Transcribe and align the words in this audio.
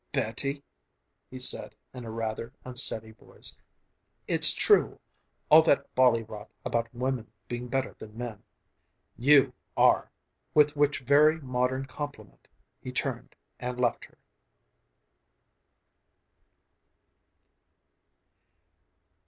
"Betty," 0.11 0.63
he 1.29 1.37
said 1.37 1.75
in 1.93 2.05
a 2.05 2.09
rather 2.09 2.51
unsteady 2.65 3.11
voice, 3.11 3.55
"its 4.27 4.51
true, 4.51 4.99
all 5.47 5.61
that 5.61 5.93
bally 5.93 6.23
rot 6.23 6.49
about 6.65 6.91
women 6.91 7.31
being 7.47 7.67
better 7.67 7.93
than 7.99 8.17
men. 8.17 8.41
You 9.15 9.53
are!" 9.77 10.11
With 10.55 10.75
which 10.75 11.01
very 11.01 11.39
modern 11.39 11.85
compliment, 11.85 12.47
he 12.81 12.91
turned 12.91 13.35
and 13.59 13.79
left 13.79 14.05
her. 14.05 14.17